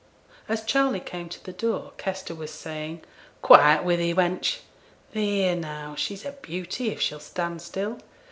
As 0.49 0.63
Charley 0.63 0.99
came 0.99 1.29
to 1.29 1.43
the 1.43 1.53
door, 1.53 1.91
Kester 1.97 2.33
was 2.33 2.49
saying, 2.49 3.03
'Quiet 3.43 3.83
wi' 3.83 3.95
thee, 3.97 4.15
wench! 4.15 4.61
Theere 5.13 5.55
now, 5.55 5.93
she's 5.93 6.25
a 6.25 6.31
beauty, 6.31 6.89
if 6.89 6.99
she'll 6.99 7.19
stand 7.19 7.61
still. 7.61 7.99